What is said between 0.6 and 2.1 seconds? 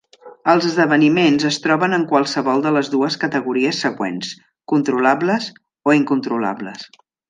esdeveniments es troben en